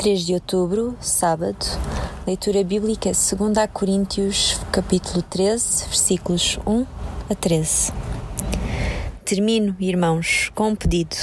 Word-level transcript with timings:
3 0.00 0.24
de 0.24 0.32
outubro, 0.32 0.96
sábado, 0.98 1.58
leitura 2.26 2.64
bíblica 2.64 3.10
2 3.10 3.68
Coríntios, 3.70 4.58
capítulo 4.72 5.20
13, 5.20 5.84
versículos 5.88 6.58
1 6.66 6.86
a 7.28 7.34
13. 7.34 7.92
Termino, 9.26 9.76
irmãos, 9.78 10.50
com 10.54 10.68
um 10.68 10.74
pedido. 10.74 11.14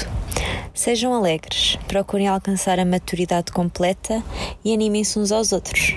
Sejam 0.75 1.11
alegres, 1.11 1.79
procurem 1.88 2.27
alcançar 2.27 2.79
a 2.79 2.86
maturidade 2.86 3.52
completa 3.52 4.21
e 4.63 4.71
animem-se 4.71 5.18
uns 5.18 5.32
aos 5.32 5.52
outros. 5.52 5.96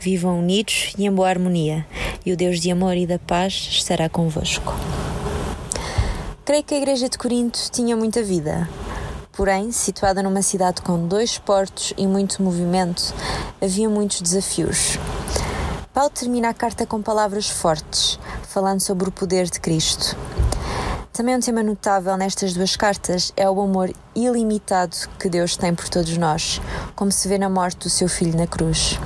Vivam 0.00 0.38
unidos 0.38 0.94
e 0.96 1.04
em 1.04 1.12
boa 1.12 1.28
harmonia, 1.28 1.86
e 2.24 2.32
o 2.32 2.36
Deus 2.38 2.58
de 2.58 2.70
amor 2.70 2.96
e 2.96 3.06
da 3.06 3.18
paz 3.18 3.68
estará 3.70 4.08
convosco. 4.08 4.74
Creio 6.42 6.64
que 6.64 6.72
a 6.72 6.78
Igreja 6.78 7.06
de 7.06 7.18
Corinto 7.18 7.58
tinha 7.70 7.94
muita 7.94 8.22
vida. 8.22 8.66
Porém, 9.36 9.72
situada 9.72 10.22
numa 10.22 10.42
cidade 10.42 10.80
com 10.80 11.08
dois 11.08 11.38
portos 11.38 11.92
e 11.96 12.06
muito 12.06 12.40
movimento, 12.40 13.12
havia 13.60 13.88
muitos 13.88 14.20
desafios. 14.20 14.96
Paulo 15.92 16.10
termina 16.10 16.50
a 16.50 16.54
carta 16.54 16.86
com 16.86 17.02
palavras 17.02 17.48
fortes, 17.48 18.18
falando 18.48 18.80
sobre 18.80 19.08
o 19.08 19.12
poder 19.12 19.50
de 19.50 19.58
Cristo. 19.58 20.16
Também 21.12 21.36
um 21.36 21.40
tema 21.40 21.62
notável 21.62 22.16
nestas 22.16 22.52
duas 22.54 22.76
cartas 22.76 23.32
é 23.36 23.48
o 23.48 23.60
amor 23.60 23.92
ilimitado 24.14 24.96
que 25.18 25.28
Deus 25.28 25.56
tem 25.56 25.74
por 25.74 25.88
todos 25.88 26.16
nós, 26.16 26.60
como 26.94 27.10
se 27.10 27.26
vê 27.28 27.36
na 27.36 27.48
morte 27.48 27.78
do 27.78 27.90
seu 27.90 28.08
filho 28.08 28.36
na 28.36 28.46
cruz. 28.46 28.98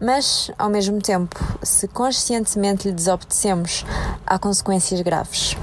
Mas, 0.00 0.50
ao 0.58 0.68
mesmo 0.68 1.00
tempo, 1.00 1.38
se 1.62 1.86
conscientemente 1.88 2.88
lhe 2.88 2.94
desobedecemos, 2.94 3.84
há 4.26 4.38
consequências 4.38 5.00
graves. 5.02 5.56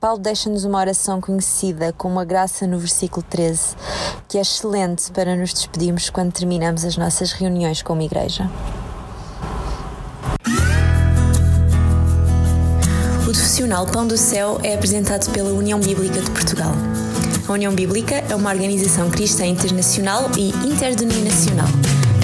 Paulo 0.00 0.20
deixa-nos 0.20 0.64
uma 0.64 0.78
oração 0.78 1.20
conhecida 1.20 1.92
com 1.92 2.06
uma 2.06 2.24
graça 2.24 2.68
no 2.68 2.78
versículo 2.78 3.24
13, 3.28 3.74
que 4.28 4.38
é 4.38 4.40
excelente 4.40 5.10
para 5.10 5.34
nos 5.34 5.52
despedirmos 5.52 6.08
quando 6.08 6.32
terminamos 6.32 6.84
as 6.84 6.96
nossas 6.96 7.32
reuniões 7.32 7.82
como 7.82 8.00
igreja. 8.00 8.48
O 13.22 13.24
profissional 13.24 13.86
Pão 13.86 14.06
do 14.06 14.16
Céu 14.16 14.60
é 14.62 14.76
apresentado 14.76 15.32
pela 15.32 15.50
União 15.50 15.80
Bíblica 15.80 16.20
de 16.20 16.30
Portugal. 16.30 16.72
A 17.48 17.52
União 17.52 17.74
Bíblica 17.74 18.22
é 18.30 18.36
uma 18.36 18.50
organização 18.50 19.10
cristã 19.10 19.46
internacional 19.46 20.30
e 20.36 20.50
interdenominacional 20.64 21.66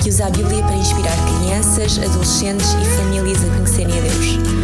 que 0.00 0.10
usa 0.10 0.26
a 0.26 0.30
Bíblia 0.30 0.62
para 0.62 0.76
inspirar 0.76 1.16
crianças, 1.40 1.98
adolescentes 1.98 2.68
e 2.74 2.96
famílias 2.98 3.42
a 3.42 3.48
conhecerem 3.48 3.98
a 3.98 4.02
Deus. 4.02 4.63